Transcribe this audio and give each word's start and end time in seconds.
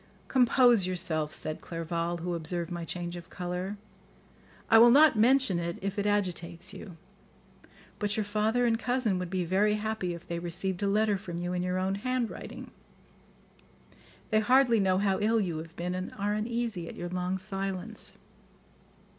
"Compose 0.27 0.87
yourself," 0.87 1.31
said 1.31 1.61
Clerval, 1.61 2.17
who 2.23 2.33
observed 2.33 2.71
my 2.71 2.83
change 2.83 3.15
of 3.15 3.29
colour, 3.29 3.77
"I 4.67 4.79
will 4.79 4.89
not 4.89 5.15
mention 5.15 5.59
it 5.59 5.77
if 5.79 5.99
it 5.99 6.07
agitates 6.07 6.73
you; 6.73 6.97
but 7.99 8.17
your 8.17 8.23
father 8.23 8.65
and 8.65 8.79
cousin 8.79 9.19
would 9.19 9.29
be 9.29 9.45
very 9.45 9.75
happy 9.75 10.15
if 10.15 10.27
they 10.27 10.39
received 10.39 10.81
a 10.81 10.87
letter 10.87 11.19
from 11.19 11.37
you 11.37 11.53
in 11.53 11.61
your 11.61 11.77
own 11.77 11.93
handwriting. 12.01 12.71
They 14.31 14.39
hardly 14.39 14.79
know 14.79 14.97
how 14.97 15.19
ill 15.19 15.39
you 15.39 15.59
have 15.59 15.75
been 15.75 15.93
and 15.93 16.11
are 16.17 16.33
uneasy 16.33 16.87
at 16.89 16.95
your 16.95 17.09
long 17.09 17.37
silence." 17.37 18.17